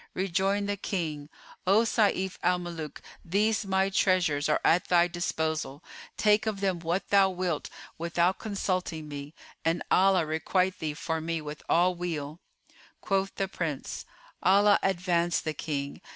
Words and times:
Rejoined 0.15 0.67
the 0.67 0.77
King, 0.77 1.29
"O 1.67 1.83
Sayf 1.83 2.39
al 2.41 2.57
Muluk 2.57 3.03
these 3.23 3.67
my 3.67 3.91
treasures 3.91 4.49
are 4.49 4.59
at 4.65 4.85
thy 4.85 5.07
disposal: 5.07 5.83
take 6.17 6.47
of 6.47 6.59
them 6.59 6.79
what 6.79 7.09
thou 7.09 7.29
wilt, 7.29 7.69
without 7.99 8.39
consulting 8.39 9.07
me, 9.07 9.35
and 9.63 9.83
Allah 9.91 10.25
requite 10.25 10.79
thee 10.79 10.95
for 10.95 11.21
me 11.21 11.39
with 11.39 11.61
all 11.69 11.93
weal!" 11.93 12.39
Quoth 12.99 13.35
the 13.35 13.47
Prince, 13.47 14.05
"Allah 14.41 14.79
advance 14.81 15.39
the 15.39 15.53
King! 15.53 16.01